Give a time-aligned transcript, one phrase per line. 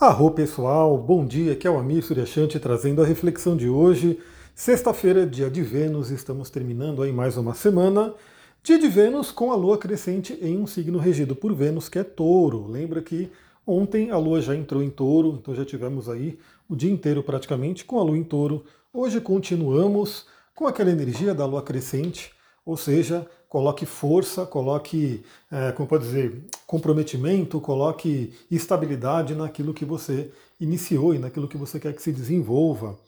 [0.00, 4.20] Arro pessoal, bom dia, aqui é o Amir Suryashanti trazendo a reflexão de hoje.
[4.54, 8.14] Sexta-feira, dia de Vênus, estamos terminando aí mais uma semana.
[8.62, 12.04] Dia de Vênus com a Lua crescente em um signo regido por Vênus, que é
[12.04, 12.68] touro.
[12.68, 13.28] Lembra que
[13.66, 16.38] ontem a Lua já entrou em touro, então já tivemos aí
[16.68, 18.64] o dia inteiro praticamente com a Lua em touro.
[18.94, 22.30] Hoje continuamos com aquela energia da Lua crescente,
[22.64, 30.30] ou seja, coloque força, coloque, é, como pode dizer, comprometimento, coloque estabilidade naquilo que você
[30.60, 32.98] iniciou e naquilo que você quer que se desenvolva.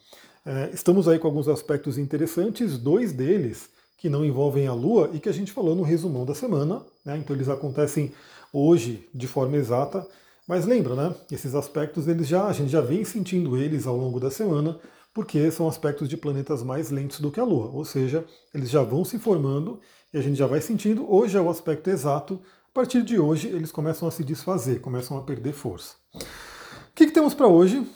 [0.44, 3.68] É, estamos aí com alguns aspectos interessantes, dois deles
[3.98, 7.18] que não envolvem a Lua e que a gente falou no resumão da semana, né?
[7.18, 8.12] então eles acontecem
[8.50, 10.06] hoje de forma exata,
[10.48, 11.14] mas lembra, né?
[11.30, 14.80] Esses aspectos eles já a gente já vem sentindo eles ao longo da semana,
[15.12, 18.24] porque são aspectos de planetas mais lentos do que a Lua, ou seja,
[18.54, 19.80] eles já vão se formando
[20.12, 21.10] e a gente já vai sentindo.
[21.12, 22.40] Hoje é o aspecto exato.
[22.68, 25.96] A partir de hoje, eles começam a se desfazer, começam a perder força.
[26.14, 27.86] O que, que temos para hoje?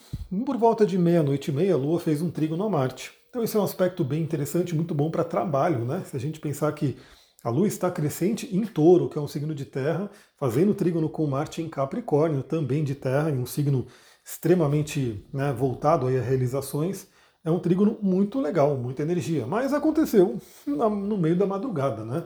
[0.44, 3.12] Por volta de meia-noite e meia, a Lua fez um trígono a Marte.
[3.28, 6.02] Então, esse é um aspecto bem interessante, muito bom para trabalho, né?
[6.06, 6.96] Se a gente pensar que
[7.42, 11.26] a Lua está crescente em touro, que é um signo de terra, fazendo trígono com
[11.26, 13.86] Marte em Capricórnio, também de terra, em um signo
[14.24, 17.06] extremamente né, voltado a realizações.
[17.44, 19.46] É um trígono muito legal, muita energia.
[19.46, 22.24] Mas aconteceu no meio da madrugada, né?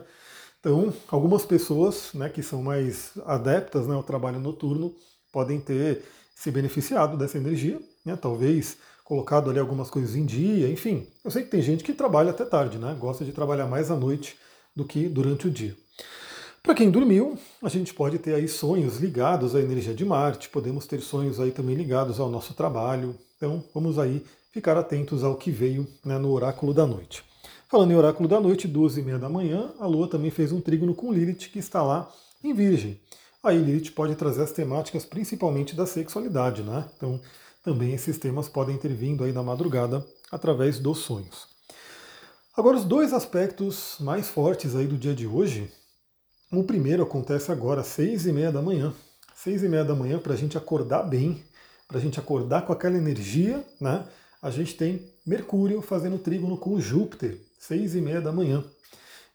[0.59, 4.93] Então, algumas pessoas né, que são mais adeptas né, ao trabalho noturno
[5.31, 6.03] podem ter
[6.35, 11.07] se beneficiado dessa energia, né, talvez colocado ali algumas coisas em dia, enfim.
[11.23, 13.95] Eu sei que tem gente que trabalha até tarde, né, gosta de trabalhar mais à
[13.95, 14.37] noite
[14.75, 15.75] do que durante o dia.
[16.69, 20.85] Para quem dormiu, a gente pode ter aí sonhos ligados à energia de Marte, podemos
[20.85, 23.15] ter sonhos aí também ligados ao nosso trabalho.
[23.35, 27.23] Então, vamos aí ficar atentos ao que veio né, no oráculo da noite.
[27.67, 30.61] Falando em oráculo da noite, 12 e meia da manhã, a Lua também fez um
[30.61, 32.07] trígono com Lilith, que está lá
[32.43, 33.01] em Virgem.
[33.43, 36.85] Aí Lilith pode trazer as temáticas principalmente da sexualidade, né?
[36.95, 37.19] Então,
[37.63, 41.47] também esses temas podem ter vindo aí na madrugada através dos sonhos.
[42.55, 45.67] Agora, os dois aspectos mais fortes aí do dia de hoje.
[46.51, 48.91] O primeiro acontece agora, às seis e meia da manhã.
[49.35, 51.43] Seis e meia da manhã para a gente acordar bem,
[51.87, 54.03] para a gente acordar com aquela energia, né?
[54.41, 58.63] a gente tem Mercúrio fazendo trígono com Júpiter, seis e meia da manhã.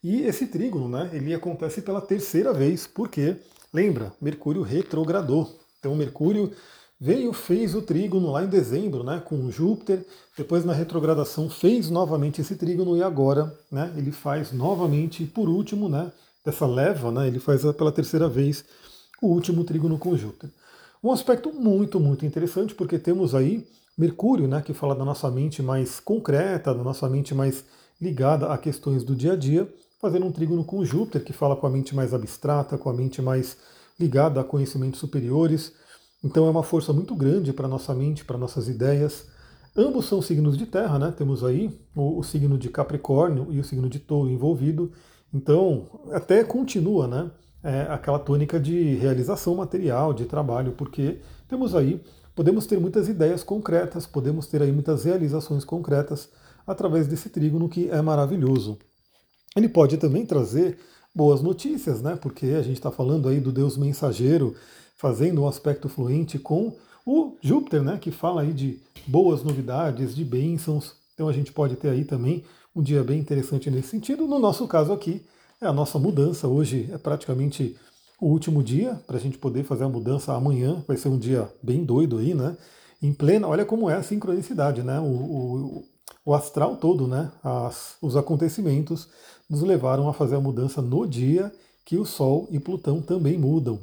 [0.02, 3.36] E esse trígono, né, ele acontece pela terceira vez, porque,
[3.72, 5.56] lembra, Mercúrio retrogradou.
[5.78, 6.52] Então Mercúrio
[7.00, 10.04] veio, fez o trígono lá em dezembro, né, com Júpiter,
[10.36, 15.88] depois na retrogradação fez novamente esse trígono e agora, né, ele faz novamente, por último,
[15.88, 16.10] né,
[16.44, 18.64] dessa leva, né, ele faz pela terceira vez
[19.22, 20.50] o último trígono com Júpiter.
[21.02, 23.66] Um aspecto muito, muito interessante, porque temos aí
[23.96, 27.64] Mercúrio, né, que fala da nossa mente mais concreta, da nossa mente mais
[28.00, 31.66] ligada a questões do dia a dia, fazendo um trígono com Júpiter, que fala com
[31.66, 33.56] a mente mais abstrata, com a mente mais
[33.98, 35.72] ligada a conhecimentos superiores.
[36.22, 39.26] Então é uma força muito grande para a nossa mente, para nossas ideias.
[39.76, 41.14] Ambos são signos de terra, né?
[41.16, 44.92] Temos aí o, o signo de Capricórnio e o signo de Touro envolvido.
[45.34, 47.30] Então, até continua, né?
[47.62, 51.18] É, aquela tônica de realização material, de trabalho, porque
[51.48, 52.00] temos aí
[52.34, 56.28] podemos ter muitas ideias concretas, podemos ter aí muitas realizações concretas
[56.66, 58.78] através desse trígono que é maravilhoso.
[59.56, 60.78] Ele pode também trazer
[61.14, 62.16] boas notícias, né?
[62.16, 64.54] Porque a gente está falando aí do Deus mensageiro
[64.96, 67.98] fazendo um aspecto fluente com o Júpiter, né?
[67.98, 70.96] Que fala aí de boas novidades, de bênçãos.
[71.14, 74.26] Então a gente pode ter aí também um dia bem interessante nesse sentido.
[74.26, 75.24] No nosso caso aqui,
[75.60, 76.48] é a nossa mudança.
[76.48, 77.76] Hoje é praticamente
[78.20, 80.82] o último dia para a gente poder fazer a mudança amanhã.
[80.86, 82.56] Vai ser um dia bem doido aí, né?
[83.00, 84.98] Em plena, olha como é a sincronicidade, né?
[84.98, 85.84] O, o,
[86.24, 87.30] o astral todo, né?
[87.42, 89.08] As, os acontecimentos
[89.48, 91.52] nos levaram a fazer a mudança no dia
[91.84, 93.78] que o Sol e Plutão também mudam.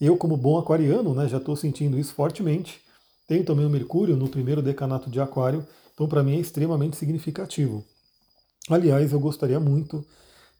[0.00, 2.80] Eu, como bom aquariano, né, já estou sentindo isso fortemente.
[3.26, 7.84] Tenho também o Mercúrio no primeiro decanato de Aquário, então para mim é extremamente significativo.
[8.68, 10.04] Aliás, eu gostaria muito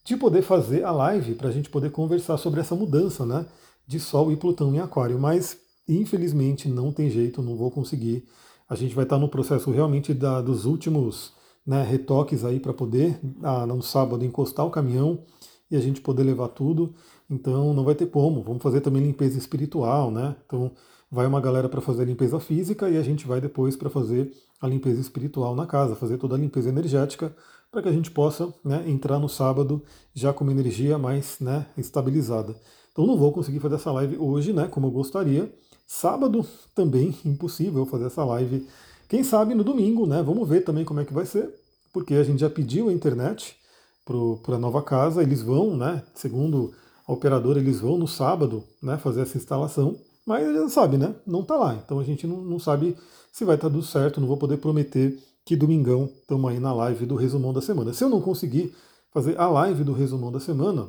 [0.05, 3.45] de poder fazer a live para a gente poder conversar sobre essa mudança né,
[3.87, 5.59] de Sol e Plutão em Aquário, mas
[5.89, 8.25] infelizmente não tem jeito, não vou conseguir.
[8.69, 11.33] A gente vai estar no processo realmente da, dos últimos
[11.67, 15.25] né, retoques aí para poder, ah, no sábado, encostar o caminhão
[15.69, 16.95] e a gente poder levar tudo.
[17.29, 18.41] Então não vai ter como.
[18.41, 20.37] Vamos fazer também limpeza espiritual, né?
[20.47, 20.71] Então
[21.11, 24.33] vai uma galera para fazer a limpeza física e a gente vai depois para fazer
[24.61, 27.35] a limpeza espiritual na casa, fazer toda a limpeza energética
[27.71, 29.83] para que a gente possa né, entrar no sábado
[30.15, 32.55] já com uma energia mais né, estabilizada.
[32.93, 35.53] Então não vou conseguir fazer essa live hoje, né, como eu gostaria.
[35.87, 38.67] Sábado também impossível fazer essa live.
[39.09, 40.21] Quem sabe no domingo, né?
[40.21, 41.49] Vamos ver também como é que vai ser,
[41.93, 43.57] porque a gente já pediu a internet
[44.05, 45.23] para a nova casa.
[45.23, 46.03] Eles vão, né?
[46.13, 46.73] Segundo
[47.07, 48.99] a operadora, eles vão no sábado, né?
[48.99, 49.97] Fazer essa instalação.
[50.27, 51.15] mas já sabe, né?
[51.25, 51.75] Não está lá.
[51.75, 52.97] Então a gente não, não sabe
[53.31, 55.17] se vai estar tá tudo certo, não vou poder prometer
[55.47, 57.95] que domingão estamos aí na live do resumão da semana.
[57.95, 58.75] Se eu não conseguir
[59.13, 60.89] fazer a live do resumão da semana,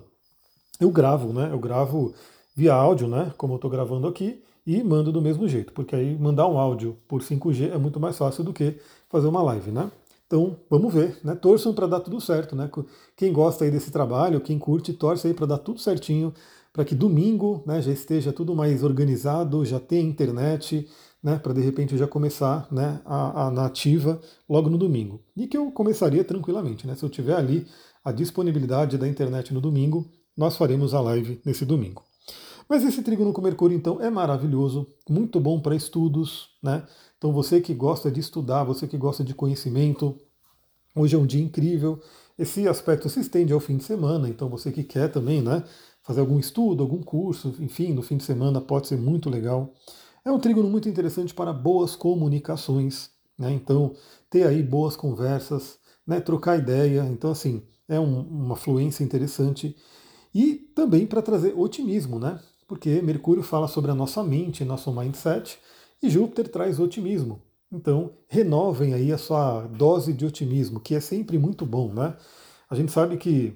[0.80, 1.50] eu gravo, né?
[1.52, 2.14] Eu gravo
[2.56, 3.32] via áudio, né?
[3.38, 6.98] Como eu estou gravando aqui, e mando do mesmo jeito, porque aí mandar um áudio
[7.08, 8.78] por 5G é muito mais fácil do que
[9.10, 9.92] fazer uma live, né?
[10.26, 11.36] Então, vamos ver, né?
[11.36, 12.70] Torçam para dar tudo certo, né?
[13.16, 16.34] Quem gosta aí desse trabalho, quem curte, torce aí para dar tudo certinho,
[16.74, 20.88] para que domingo, né, já esteja tudo mais organizado, já tenha internet,
[21.24, 25.22] né, para de repente já começar, né, a, a nativa logo no domingo.
[25.36, 26.96] E que eu começaria tranquilamente, né?
[26.96, 27.68] Se eu tiver ali
[28.04, 32.04] a disponibilidade da internet no domingo, nós faremos a live nesse domingo.
[32.70, 36.84] Mas esse trígono com Mercúrio, então, é maravilhoso, muito bom para estudos, né?
[37.18, 40.16] Então você que gosta de estudar, você que gosta de conhecimento,
[40.96, 42.00] hoje é um dia incrível.
[42.38, 45.64] Esse aspecto se estende ao fim de semana, então você que quer também, né,
[46.04, 49.74] fazer algum estudo, algum curso, enfim, no fim de semana pode ser muito legal.
[50.28, 53.50] É um trígono muito interessante para boas comunicações, né?
[53.50, 53.94] Então,
[54.30, 57.08] ter aí boas conversas, né, trocar ideia.
[57.10, 59.74] Então, assim, é um, uma fluência interessante.
[60.36, 62.42] E também para trazer otimismo, né?
[62.68, 65.58] Porque Mercúrio fala sobre a nossa mente, nosso mindset,
[66.04, 67.42] e Júpiter traz otimismo.
[67.72, 72.18] Então, renovem aí a sua dose de otimismo, que é sempre muito bom, né?
[72.70, 73.54] A gente sabe que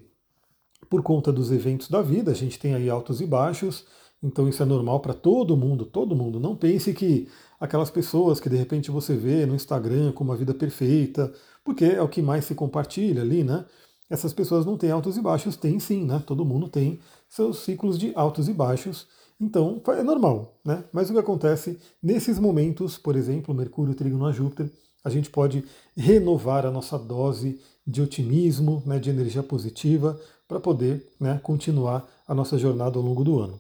[0.90, 3.86] por conta dos eventos da vida, a gente tem aí altos e baixos,
[4.24, 6.40] então isso é normal para todo mundo, todo mundo.
[6.40, 7.28] Não pense que
[7.60, 11.34] aquelas pessoas que de repente você vê no Instagram com uma vida perfeita,
[11.64, 13.66] porque é o que mais se compartilha ali, né?
[14.10, 16.22] Essas pessoas não têm altos e baixos, tem sim, né?
[16.26, 19.08] Todo mundo tem seus ciclos de altos e baixos.
[19.40, 20.84] Então, é normal, né?
[20.92, 24.72] Mas o que acontece nesses momentos, por exemplo, Mercúrio, Trígono a Júpiter,
[25.04, 25.64] a gente pode
[25.98, 32.36] renovar a nossa dose de otimismo, né, de energia positiva, para poder né, continuar a
[32.36, 33.60] nossa jornada ao longo do ano.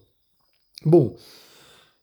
[0.83, 1.15] Bom,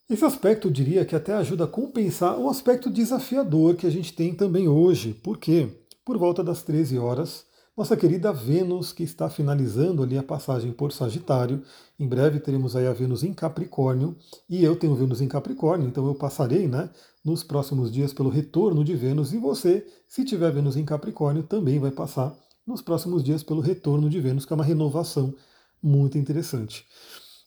[0.09, 4.13] esse aspecto eu diria que até ajuda a compensar o aspecto desafiador que a gente
[4.13, 5.13] tem também hoje.
[5.13, 5.67] Por quê?
[6.05, 7.43] Por volta das 13 horas,
[7.75, 11.61] nossa querida Vênus, que está finalizando ali a passagem por Sagitário.
[11.99, 14.15] Em breve teremos aí a Vênus em Capricórnio,
[14.49, 16.89] e eu tenho Vênus em Capricórnio, então eu passarei né,
[17.23, 21.79] nos próximos dias pelo retorno de Vênus, e você, se tiver Vênus em Capricórnio, também
[21.79, 22.33] vai passar
[22.65, 25.33] nos próximos dias pelo retorno de Vênus, que é uma renovação
[25.81, 26.85] muito interessante.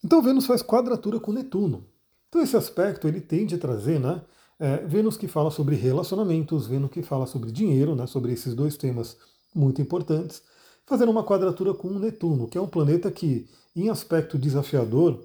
[0.04, 1.84] Então Vênus faz quadratura com Netuno.
[2.28, 4.22] Então esse aspecto ele tende a trazer, né?
[4.58, 8.06] É, Vênus que fala sobre relacionamentos, Vênus que fala sobre dinheiro, né?
[8.06, 9.16] Sobre esses dois temas
[9.54, 10.42] muito importantes,
[10.86, 15.22] fazendo uma quadratura com Netuno, que é um planeta que, em aspecto desafiador,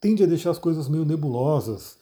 [0.00, 1.96] tende a deixar as coisas meio nebulosas,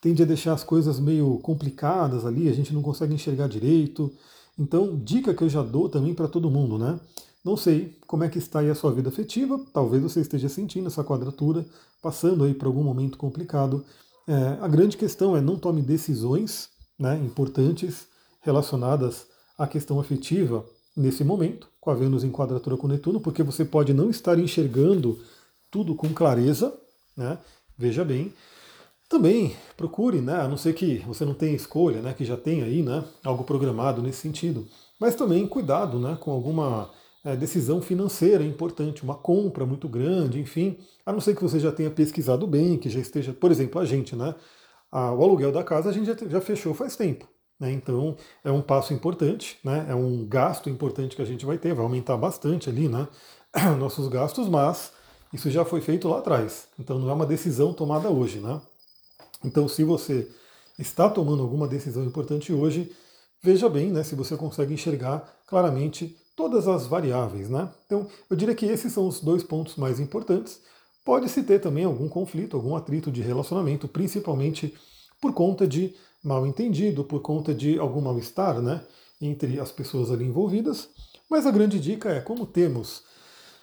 [0.00, 4.12] tende a deixar as coisas meio complicadas ali, a gente não consegue enxergar direito.
[4.58, 7.00] Então, dica que eu já dou também para todo mundo, né?
[7.44, 10.86] Não sei como é que está aí a sua vida afetiva, talvez você esteja sentindo
[10.86, 11.66] essa quadratura,
[12.00, 13.84] passando aí por algum momento complicado.
[14.28, 16.68] É, a grande questão é não tome decisões
[16.98, 18.06] né, importantes
[18.40, 19.26] relacionadas
[19.58, 20.64] à questão afetiva
[20.96, 25.18] nesse momento, com a Vênus em quadratura com Netuno, porque você pode não estar enxergando
[25.70, 26.72] tudo com clareza,
[27.16, 27.38] né?
[27.76, 28.32] Veja bem.
[29.08, 30.40] Também procure, né?
[30.40, 32.12] A não ser que você não tenha escolha, né?
[32.12, 33.02] Que já tem aí, né?
[33.24, 34.66] Algo programado nesse sentido.
[35.00, 36.16] Mas também cuidado, né?
[36.20, 36.90] Com alguma
[37.24, 40.78] é, decisão financeira importante, uma compra muito grande, enfim.
[41.06, 43.84] A não ser que você já tenha pesquisado bem, que já esteja, por exemplo, a
[43.84, 44.34] gente, né?
[44.92, 47.26] o aluguel da casa a gente já, já fechou faz tempo.
[47.58, 47.70] Né?
[47.72, 49.86] Então é um passo importante, né?
[49.88, 53.06] é um gasto importante que a gente vai ter, vai aumentar bastante ali né?
[53.78, 54.92] nossos gastos, mas
[55.32, 56.66] isso já foi feito lá atrás.
[56.78, 58.40] Então não é uma decisão tomada hoje.
[58.40, 58.60] Né?
[59.44, 60.28] Então se você
[60.76, 62.90] está tomando alguma decisão importante hoje,
[63.40, 67.48] veja bem né, se você consegue enxergar claramente todas as variáveis.
[67.48, 67.68] Né?
[67.86, 70.60] Então eu diria que esses são os dois pontos mais importantes.
[71.04, 74.74] Pode-se ter também algum conflito, algum atrito de relacionamento, principalmente
[75.20, 78.84] por conta de mal entendido, por conta de algum mal-estar né,
[79.20, 80.88] entre as pessoas ali envolvidas.
[81.30, 83.02] Mas a grande dica é como temos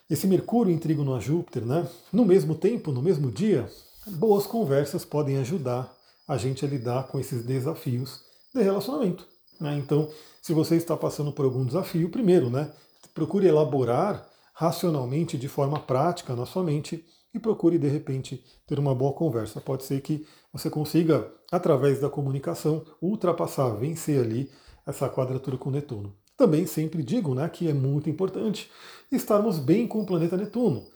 [0.09, 3.69] esse Mercúrio em trígono a Júpiter, né, no mesmo tempo, no mesmo dia,
[4.07, 5.93] boas conversas podem ajudar
[6.27, 8.21] a gente a lidar com esses desafios
[8.53, 9.27] de relacionamento.
[9.59, 9.77] Né?
[9.77, 10.09] Então,
[10.41, 12.71] se você está passando por algum desafio, primeiro, né,
[13.13, 18.93] procure elaborar racionalmente, de forma prática na sua mente e procure de repente ter uma
[18.93, 19.61] boa conversa.
[19.61, 24.51] Pode ser que você consiga, através da comunicação, ultrapassar, vencer ali
[24.85, 26.13] essa quadratura com Netuno.
[26.35, 28.69] Também sempre digo né, que é muito importante
[29.11, 30.87] estarmos bem com o planeta Netuno.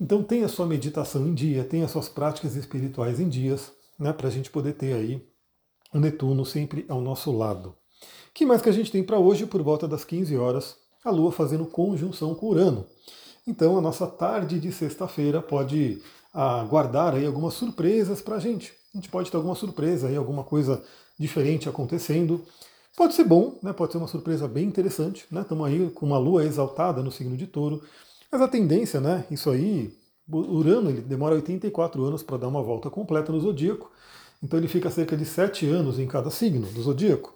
[0.00, 4.30] Então tenha sua meditação em dia, tenha suas práticas espirituais em dias, né, para a
[4.30, 5.26] gente poder ter aí
[5.92, 7.74] o Netuno sempre ao nosso lado.
[8.32, 11.30] Que mais que a gente tem para hoje, por volta das 15 horas, a Lua
[11.30, 12.86] fazendo conjunção com Urano.
[13.46, 16.00] Então a nossa tarde de sexta-feira pode
[16.32, 18.72] a guardar aí algumas surpresas para a gente.
[18.92, 20.82] A gente pode ter alguma surpresa aí, alguma coisa
[21.18, 22.44] diferente acontecendo.
[22.96, 23.72] Pode ser bom, né?
[23.72, 25.26] pode ser uma surpresa bem interessante.
[25.32, 25.76] Estamos né?
[25.76, 27.82] aí com uma lua exaltada no signo de touro.
[28.30, 29.24] Mas a tendência, né?
[29.30, 29.92] Isso aí,
[30.28, 33.90] Urano ele demora 84 anos para dar uma volta completa no zodíaco.
[34.42, 37.32] Então ele fica cerca de 7 anos em cada signo do zodíaco.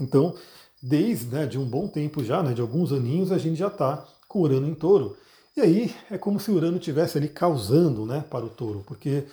[0.00, 0.34] Então,
[0.82, 4.06] desde né, de um bom tempo já, né, de alguns aninhos, a gente já está
[4.28, 5.16] com Urano em touro.
[5.56, 9.24] E aí é como se Urano tivesse ali causando né, para o touro, porque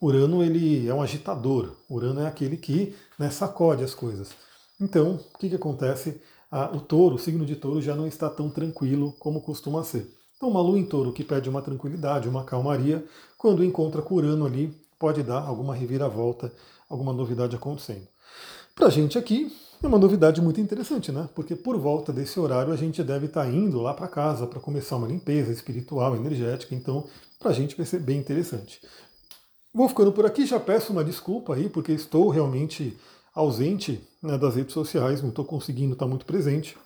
[0.00, 4.30] Urano ele é um agitador, Urano é aquele que né, sacode as coisas.
[4.80, 6.20] Então, o que, que acontece?
[6.50, 10.12] Ah, o touro, o signo de touro, já não está tão tranquilo como costuma ser.
[10.36, 13.06] Então, uma lua em touro que pede uma tranquilidade, uma calmaria,
[13.38, 16.52] quando encontra com Urano ali, pode dar alguma reviravolta,
[16.90, 18.06] alguma novidade acontecendo.
[18.74, 19.52] Para a gente aqui,
[19.82, 21.28] é uma novidade muito interessante, né?
[21.34, 24.60] Porque por volta desse horário a gente deve estar tá indo lá para casa para
[24.60, 27.06] começar uma limpeza espiritual, energética, então
[27.38, 28.80] para a gente vai ser bem interessante.
[29.74, 32.96] Vou ficando por aqui, já peço uma desculpa aí, porque estou realmente
[33.34, 36.76] ausente né, das redes sociais, não estou conseguindo estar tá muito presente,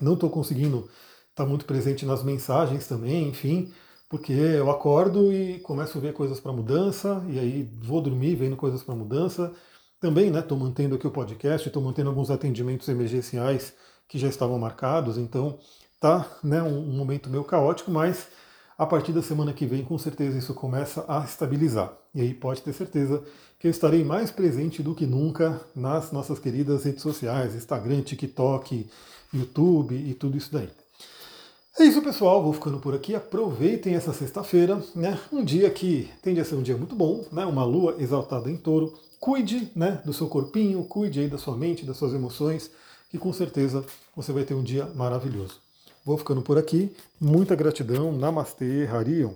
[0.00, 0.90] não estou conseguindo
[1.30, 3.72] estar tá muito presente nas mensagens também, enfim,
[4.08, 8.56] porque eu acordo e começo a ver coisas para mudança, e aí vou dormir vendo
[8.56, 9.52] coisas para mudança,
[10.00, 13.74] também estou né, mantendo aqui o podcast, estou mantendo alguns atendimentos emergenciais
[14.08, 15.58] que já estavam marcados, então
[16.00, 18.26] tá né, um, um momento meio caótico, mas
[18.78, 21.92] a partir da semana que vem, com certeza, isso começa a estabilizar.
[22.14, 23.22] E aí pode ter certeza
[23.58, 28.88] que eu estarei mais presente do que nunca nas nossas queridas redes sociais, Instagram, TikTok,
[29.34, 30.70] YouTube e tudo isso daí.
[31.78, 32.42] É isso, pessoal.
[32.42, 33.14] Vou ficando por aqui.
[33.14, 35.20] Aproveitem essa sexta-feira, né?
[35.30, 37.44] Um dia que tende a ser um dia muito bom, né?
[37.44, 41.84] Uma lua exaltada em touro cuide né, do seu corpinho, cuide aí da sua mente,
[41.84, 42.70] das suas emoções,
[43.10, 43.84] que com certeza
[44.16, 45.60] você vai ter um dia maravilhoso.
[46.04, 46.90] Vou ficando por aqui.
[47.20, 48.10] Muita gratidão.
[48.10, 49.34] Namastê, Harion.